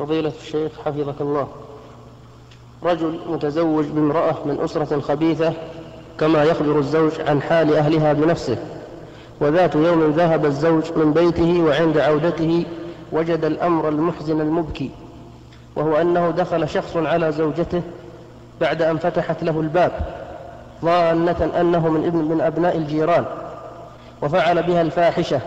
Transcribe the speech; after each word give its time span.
فضيلة 0.00 0.32
الشيخ 0.42 0.72
حفظك 0.84 1.20
الله. 1.20 1.48
رجل 2.82 3.18
متزوج 3.28 3.86
بامرأة 3.86 4.34
من 4.44 4.60
أسرة 4.60 5.00
خبيثة 5.00 5.52
كما 6.20 6.44
يخبر 6.44 6.78
الزوج 6.78 7.12
عن 7.28 7.42
حال 7.42 7.76
أهلها 7.76 8.12
بنفسه. 8.12 8.56
وذات 9.40 9.74
يوم 9.74 10.10
ذهب 10.10 10.46
الزوج 10.46 10.84
من 10.96 11.12
بيته 11.12 11.62
وعند 11.62 11.98
عودته 11.98 12.64
وجد 13.12 13.44
الأمر 13.44 13.88
المحزن 13.88 14.40
المبكي 14.40 14.90
وهو 15.76 15.96
أنه 15.96 16.30
دخل 16.30 16.68
شخص 16.68 16.96
على 16.96 17.32
زوجته 17.32 17.82
بعد 18.60 18.82
أن 18.82 18.96
فتحت 18.98 19.42
له 19.42 19.60
الباب 19.60 19.92
ظانة 20.84 21.50
أنه 21.60 21.88
من 21.88 22.06
ابن 22.06 22.18
من 22.18 22.40
أبناء 22.40 22.76
الجيران 22.76 23.24
وفعل 24.22 24.62
بها 24.62 24.82
الفاحشة. 24.82 25.40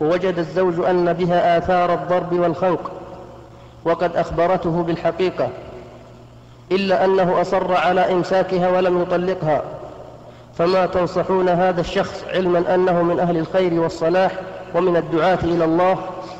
ووجد 0.00 0.38
الزوج 0.38 0.80
أن 0.84 1.12
بها 1.12 1.58
آثار 1.58 1.94
الضرب 1.94 2.32
والخنق 2.32 2.91
وقد 3.84 4.16
أخبرته 4.16 4.82
بالحقيقة 4.82 5.48
إلا 6.72 7.04
أنه 7.04 7.40
أصر 7.40 7.74
على 7.74 8.12
إمساكها 8.12 8.70
ولم 8.70 9.02
يطلقها. 9.02 9.62
فما 10.58 10.86
تنصحون 10.86 11.48
هذا 11.48 11.80
الشخص 11.80 12.24
علما 12.28 12.74
أنه 12.74 13.02
من 13.02 13.20
أهل 13.20 13.36
الخير 13.36 13.80
والصلاح 13.80 14.40
ومن 14.74 14.96
الدعاة 14.96 15.38
إلى 15.44 15.64
الله 15.64 15.98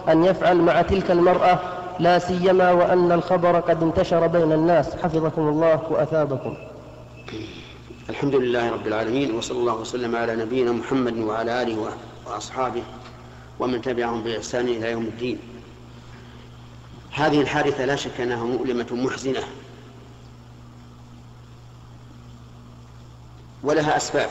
أن 0.08 0.24
يفعل 0.24 0.56
مع 0.56 0.82
تلك 0.82 1.10
المرأة 1.10 1.58
لا 1.98 2.18
سيما 2.18 2.72
وأن 2.72 3.12
الخبر 3.12 3.60
قد 3.60 3.82
انتشر 3.82 4.26
بين 4.26 4.52
الناس. 4.52 4.96
حفظكم 4.96 5.48
الله 5.48 5.80
وأثابكم. 5.90 6.54
الحمد 8.10 8.34
لله 8.34 8.72
رب 8.72 8.86
العالمين 8.86 9.34
وصلى 9.34 9.58
الله 9.58 9.74
وسلم 9.74 10.16
على 10.16 10.36
نبينا 10.36 10.72
محمد 10.72 11.18
وعلى 11.18 11.62
آله 11.62 11.76
وأصحابه 12.26 12.82
ومن 13.60 13.82
تبعهم 13.82 14.22
بإحسان 14.22 14.68
إلى 14.68 14.90
يوم 14.90 15.02
الدين. 15.02 15.38
هذه 17.12 17.40
الحادثة 17.40 17.84
لا 17.84 17.96
شك 17.96 18.20
أنها 18.20 18.44
مؤلمة 18.44 18.86
محزنة. 18.92 19.42
ولها 23.62 23.96
أسباب. 23.96 24.30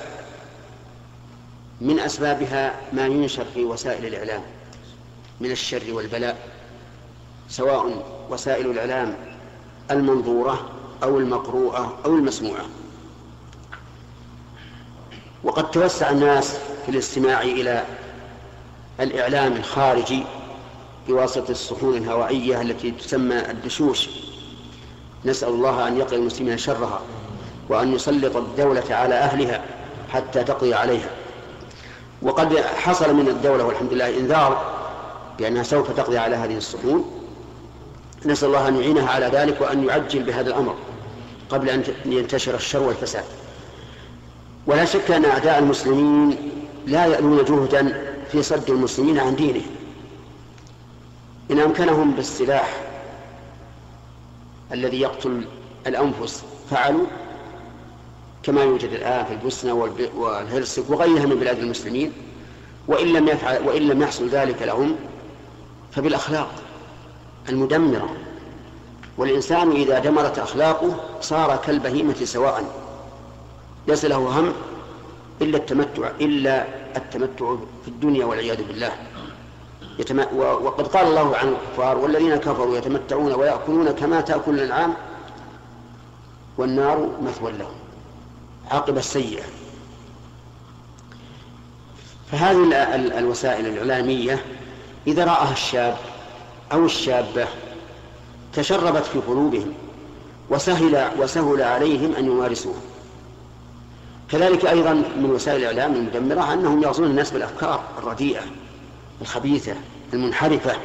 من 1.81 1.99
أسبابها 1.99 2.79
ما 2.93 3.05
ينشر 3.05 3.45
في 3.53 3.63
وسائل 3.63 4.05
الإعلام. 4.05 4.41
من 5.39 5.51
الشر 5.51 5.93
والبلاء. 5.93 6.49
سواء 7.49 8.03
وسائل 8.29 8.71
الإعلام 8.71 9.15
المنظورة 9.91 10.69
أو 11.03 11.19
المقروءة 11.19 11.99
أو 12.05 12.15
المسموعة. 12.15 12.65
وقد 15.43 15.71
توسع 15.71 16.09
الناس 16.09 16.57
في 16.85 16.89
الاستماع 16.91 17.41
إلى 17.41 17.85
الإعلام 18.99 19.53
الخارجي 19.53 20.23
بواسطة 21.07 21.51
الصحون 21.51 21.97
الهوائية 21.97 22.61
التي 22.61 22.91
تسمى 22.91 23.51
الدشوش. 23.51 24.09
نسأل 25.25 25.49
الله 25.49 25.87
أن 25.87 25.97
يقي 25.97 26.15
المسلمين 26.15 26.57
شرها 26.57 27.01
وأن 27.69 27.93
يسلط 27.93 28.37
الدولة 28.37 28.83
على 28.89 29.15
أهلها 29.15 29.63
حتى 30.09 30.43
تقضي 30.43 30.73
عليها. 30.73 31.09
وقد 32.21 32.57
حصل 32.57 33.15
من 33.15 33.27
الدولة 33.27 33.63
والحمد 33.63 33.93
لله 33.93 34.17
إنذار 34.19 34.81
بأنها 35.39 35.63
سوف 35.63 35.91
تقضي 35.91 36.17
على 36.17 36.35
هذه 36.35 36.57
الصحون 36.57 37.11
نسأل 38.25 38.47
الله 38.47 38.67
أن 38.67 38.75
يعينها 38.75 39.09
على 39.09 39.25
ذلك 39.25 39.61
وأن 39.61 39.83
يعجل 39.83 40.23
بهذا 40.23 40.49
الأمر 40.49 40.75
قبل 41.49 41.69
أن 41.69 41.83
ينتشر 42.05 42.55
الشر 42.55 42.83
والفساد. 42.83 43.23
ولا 44.67 44.85
شك 44.85 45.11
أن 45.11 45.25
أعداء 45.25 45.59
المسلمين 45.59 46.51
لا 46.87 47.05
يألون 47.05 47.45
جهدا 47.45 48.13
في 48.31 48.43
صد 48.43 48.69
المسلمين 48.69 49.19
عن 49.19 49.35
دينهم. 49.35 49.80
إن 51.51 51.59
أمكنهم 51.59 52.11
بالسلاح 52.11 52.83
الذي 54.71 55.01
يقتل 55.01 55.45
الأنفس 55.87 56.43
فعلوا 56.69 57.05
كما 58.43 58.63
يوجد 58.63 58.89
الآن 58.89 59.25
في 59.25 59.33
البوسنة 59.33 59.73
والهرسك 60.15 60.89
وغيرها 60.89 61.25
من 61.25 61.35
بلاد 61.35 61.59
المسلمين. 61.59 62.13
وإن 62.87 63.07
لم 63.07 63.27
يفعل 63.27 63.67
وإن 63.67 63.81
لم 63.81 64.01
يحصل 64.01 64.27
ذلك 64.27 64.61
لهم 64.61 64.95
فبالأخلاق 65.91 66.51
المدمرة. 67.49 68.15
والإنسان 69.17 69.71
إذا 69.71 69.99
دمرت 69.99 70.39
أخلاقه 70.39 70.95
صار 71.21 71.55
كالبهيمة 71.55 72.15
سواء. 72.23 72.63
ليس 73.87 74.05
له 74.05 74.39
هم 74.39 74.53
إلا 75.41 75.57
التمتع 75.57 76.09
إلا 76.21 76.67
التمتع 76.97 77.55
في 77.81 77.87
الدنيا 77.87 78.25
والعياذ 78.25 78.63
بالله. 78.63 78.91
يتم... 80.01 80.19
وقد 80.39 80.87
قال 80.87 81.07
الله 81.07 81.37
عن 81.37 81.47
الكفار 81.47 81.97
والذين 81.97 82.35
كفروا 82.35 82.77
يتمتعون 82.77 83.33
ويأكلون 83.33 83.91
كما 83.91 84.21
تأكل 84.21 84.53
الأنعام 84.53 84.93
والنار 86.57 87.09
مثوى 87.21 87.51
لهم 87.51 87.75
عقب 88.71 88.97
السيئة 88.97 89.43
فهذه 92.31 92.95
الوسائل 93.19 93.65
الإعلامية 93.65 94.45
إذا 95.07 95.25
رآها 95.25 95.51
الشاب 95.51 95.97
أو 96.71 96.85
الشابة 96.85 97.47
تشربت 98.53 99.03
في 99.03 99.19
قلوبهم 99.19 99.73
وسهل 100.49 101.11
وسهل 101.19 101.61
عليهم 101.61 102.15
أن 102.15 102.25
يمارسوها. 102.25 102.81
كذلك 104.31 104.65
أيضا 104.65 104.93
من 104.93 105.31
وسائل 105.31 105.59
الإعلام 105.59 105.93
المدمرة 105.93 106.53
أنهم 106.53 106.83
يغزون 106.83 107.07
الناس 107.07 107.31
بالأفكار 107.31 107.83
الرديئة. 107.97 108.41
الخبيثة 109.21 109.75
المنحرفة 110.13 110.75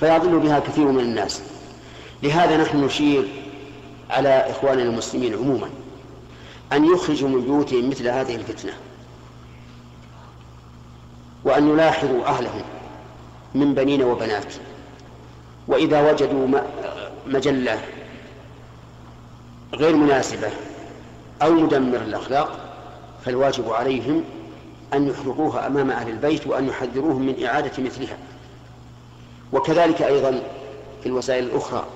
فيضل 0.00 0.38
بها 0.38 0.58
كثير 0.58 0.84
من 0.84 1.00
الناس. 1.00 1.42
لهذا 2.22 2.56
نحن 2.56 2.84
نشير 2.84 3.28
على 4.10 4.28
إخواننا 4.28 4.82
المسلمين 4.82 5.34
عموما 5.34 5.70
أن 6.72 6.84
يخرجوا 6.84 7.28
من 7.28 7.40
بيوتهم 7.40 7.90
مثل 7.90 8.08
هذه 8.08 8.36
الفتنة 8.36 8.72
وأن 11.44 11.68
يلاحظوا 11.68 12.26
أهلهم 12.26 12.62
من 13.54 13.74
بنين 13.74 14.02
وبنات. 14.02 14.54
وإذا 15.68 16.10
وجدوا 16.10 16.60
مجلة 17.26 17.80
غير 19.74 19.96
مناسبة 19.96 20.48
أو 21.42 21.52
مدمر 21.52 21.96
الأخلاق 21.96 22.74
فالواجب 23.24 23.72
عليهم 23.72 24.24
أن 24.94 25.08
يحرقوها 25.08 25.66
أمام 25.66 25.90
أهل 25.90 26.08
البيت 26.08 26.46
وأن 26.46 26.68
يحذروهم 26.68 27.22
من 27.22 27.44
إعادة 27.44 27.82
مثلها. 27.82 28.18
وكذلك 29.52 30.02
أيضا 30.02 30.42
في 31.02 31.08
الوسائل 31.08 31.44
الأخرى. 31.44 31.86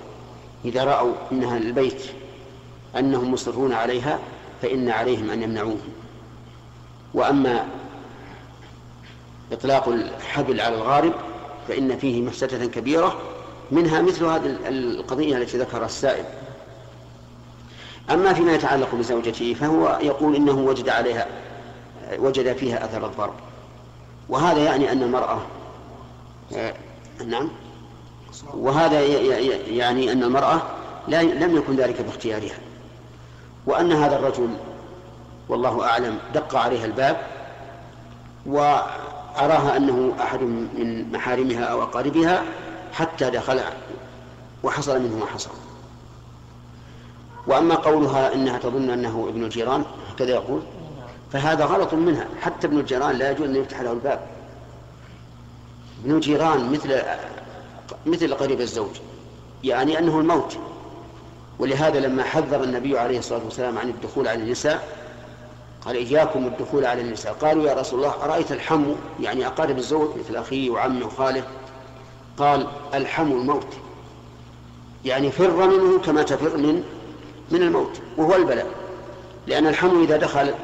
إذا 0.65 0.84
رأوا 0.84 1.12
أنها 1.32 1.56
البيت 1.56 2.03
أنهم 2.99 3.32
مصرون 3.32 3.72
عليها 3.72 4.19
فإن 4.62 4.88
عليهم 4.88 5.31
أن 5.31 5.43
يمنعوهم 5.43 5.81
وأما 7.15 7.66
إطلاق 9.53 9.88
الحبل 9.88 10.61
على 10.61 10.75
الغارب 10.75 11.12
فإن 11.69 11.97
فيه 11.97 12.22
مفسدة 12.22 12.66
كبيرة 12.66 13.21
منها 13.71 14.03
مثل 14.03 14.25
هذه 14.25 14.56
القضية 14.69 15.37
التي 15.37 15.59
ذكرها 15.59 15.87
السائل. 15.87 16.25
أما 18.11 18.32
فيما 18.32 18.55
يتعلق 18.55 18.94
بزوجته 18.94 19.55
فهو 19.55 19.99
يقول 20.03 20.37
إنه 20.37 20.59
وجد 20.59 20.88
عليها 20.88 21.26
وجد 22.19 22.57
فيها 22.57 22.85
أثر 22.85 23.07
الضرب. 23.07 23.35
وهذا 24.29 24.65
يعني 24.65 24.93
أن 24.93 25.03
المرأة 25.03 25.39
آه، 26.57 26.75
نعم. 27.27 27.49
وهذا 28.55 29.01
يعني 29.69 30.13
أن 30.13 30.23
المرأة 30.23 30.63
لم 31.09 31.57
يكن 31.57 31.77
ذلك 31.77 32.01
باختيارها. 32.01 32.59
وأن 33.67 33.93
هذا 33.93 34.19
الرجل 34.19 34.49
والله 35.49 35.85
أعلم 35.85 36.19
دق 36.35 36.57
عليها 36.57 36.85
الباب 36.85 37.17
وأراها 38.47 39.77
أنه 39.77 40.13
أحد 40.21 40.43
من 40.43 41.13
محارمها 41.13 41.65
أو 41.65 41.83
أقاربها 41.83 42.43
حتى 42.93 43.31
دخل 43.31 43.61
وحصل 44.63 45.03
منه 45.03 45.19
ما 45.19 45.27
حصل. 45.27 45.50
وأما 47.47 47.75
قولها 47.75 48.35
إنها 48.35 48.59
تظن 48.59 48.91
أنه 48.91 49.27
ابن 49.29 49.45
الجيران 49.45 49.85
هكذا 50.12 50.31
يقول. 50.31 50.62
فهذا 51.35 51.65
غلط 51.65 51.95
منها. 51.95 52.27
حتى 52.41 52.67
ابن 52.67 52.79
الجيران 52.79 53.17
لا 53.17 53.31
يجوز 53.31 53.49
أن 53.49 53.57
يفتح 53.57 53.81
له 53.81 53.93
الباب. 53.93 54.21
ابن 56.05 56.15
الجيران 56.15 56.73
مثل 56.73 57.03
مثل 58.07 58.35
قريب 58.35 58.61
الزوج. 58.61 58.91
يعني 59.65 59.99
أنه 59.99 60.21
الموت. 60.21 60.57
ولهذا 61.59 62.01
لما 62.01 62.23
حذر 62.23 62.63
النبي 62.63 62.99
عليه 62.99 63.19
الصلاة 63.19 63.45
والسلام 63.45 63.79
عن 63.79 63.89
الدخول 63.89 64.29
على 64.29 64.43
النساء 64.43 64.89
قال 65.85 65.97
إياكم 65.97 66.47
الدخول 66.47 66.87
على 66.87 67.01
النساء. 67.01 67.33
قالوا 67.33 67.65
يا 67.65 67.75
رسول 67.75 67.99
الله 67.99 68.25
أرأيت 68.25 68.53
الحم 68.53 68.85
يعني 69.21 69.47
أقارب 69.47 69.79
الزوج 69.79 70.09
مثل 70.19 70.37
أخيه 70.37 70.71
وعمه 70.71 71.07
وخاله. 71.07 71.45
قال 72.39 72.67
الحم 72.95 73.33
الموت. 73.33 73.67
يعني 75.05 75.31
فر 75.31 75.67
منه 75.67 75.99
كما 75.99 76.23
تفر 76.23 76.57
من 76.57 76.85
من 77.51 77.63
الموت 77.63 78.01
وهو 78.17 78.35
البلاء. 78.35 78.67
لأن 79.47 79.67
الحم 79.67 80.03
إذا 80.03 80.17
دخل 80.17 80.55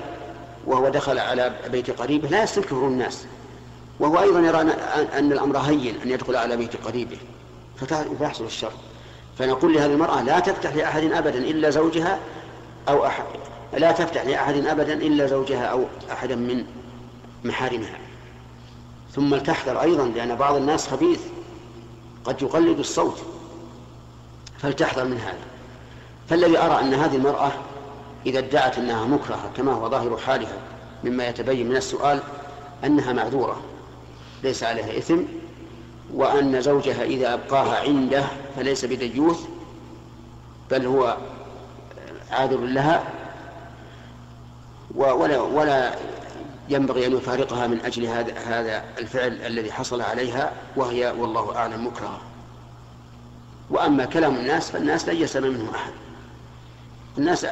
وهو 0.67 0.89
دخل 0.89 1.19
على 1.19 1.55
بيت 1.71 2.01
قريبه 2.01 2.29
لا 2.29 2.43
يستنكره 2.43 2.87
الناس. 2.87 3.27
وهو 4.01 4.21
أيضا 4.21 4.41
يرى 4.41 4.61
أن 5.19 5.33
الأمر 5.33 5.59
هين 5.59 6.01
أن 6.05 6.11
يدخل 6.11 6.37
على 6.37 6.57
بيت 6.57 6.87
قريبه. 6.87 7.19
فيحصل 8.19 8.45
الشر. 8.45 8.73
فنقول 9.39 9.75
لهذه 9.75 9.93
المرأة 9.93 10.23
لا 10.23 10.41
تفتح 10.41 10.75
لأحد 10.75 11.03
أبدا 11.03 11.39
إلا 11.39 11.71
زوجها 11.71 12.19
أو 12.89 13.07
أحد 13.07 13.25
لا 13.73 13.93
تفتح 13.93 14.25
لأحد 14.25 14.67
أبدا 14.67 14.93
إلا 14.93 15.27
زوجها 15.27 15.65
أو 15.65 15.85
أحدا 16.12 16.37
من 16.37 16.65
محارمها. 17.45 17.99
ثم 19.12 19.35
لتحذر 19.35 19.81
أيضا 19.83 20.07
لأن 20.07 20.35
بعض 20.35 20.57
الناس 20.57 20.89
خبيث. 20.89 21.21
قد 22.25 22.43
يقلد 22.43 22.79
الصوت. 22.79 23.19
فلتحذر 24.59 25.05
من 25.05 25.19
هذا. 25.19 25.39
فالذي 26.29 26.59
أرى 26.59 26.81
أن 26.81 26.95
هذه 26.95 27.17
المرأة 27.17 27.53
إذا 28.27 28.39
ادعت 28.39 28.79
أنها 28.79 29.05
مكرهة 29.05 29.51
كما 29.57 29.73
هو 29.73 29.89
ظاهر 29.91 30.17
حالها 30.17 30.59
مما 31.05 31.29
يتبين 31.29 31.69
من 31.69 31.77
السؤال 31.77 32.21
أنها 32.85 33.13
معذورة 33.13 33.63
ليس 34.43 34.63
عليها 34.65 34.99
إثم 34.99 35.19
وأن 36.15 36.61
زوجها 36.61 37.03
إذا 37.05 37.35
أبقاها 37.35 37.81
عنده 37.81 38.25
فليس 38.57 38.85
بديوث 38.85 39.41
بل 40.71 40.87
هو 40.87 41.17
عاذر 42.31 42.61
لها 42.61 43.05
ولا 44.95 45.41
ولا 45.41 45.95
ينبغي 46.69 47.07
أن 47.07 47.17
يفارقها 47.17 47.67
من 47.67 47.81
أجل 47.81 48.07
هذا 48.07 48.39
هذا 48.39 48.85
الفعل 48.99 49.33
الذي 49.33 49.73
حصل 49.73 50.01
عليها 50.01 50.53
وهي 50.77 51.15
والله 51.19 51.57
أعلم 51.57 51.87
مكرهة. 51.87 52.21
وأما 53.71 54.05
كلام 54.05 54.37
الناس 54.37 54.71
فالناس 54.71 55.09
لن 55.09 55.17
يسلم 55.17 55.55
منه 55.55 55.71
أحد. 55.75 55.93
الناس 57.19 57.47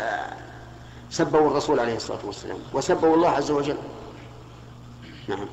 سبوا 1.10 1.50
الرسول 1.50 1.80
عليه 1.80 1.96
الصلاة 1.96 2.18
والسلام 2.24 2.58
وسبوا 2.74 3.14
الله 3.14 3.28
عز 3.28 3.50
وجل. 3.50 3.76
نعم. 5.28 5.46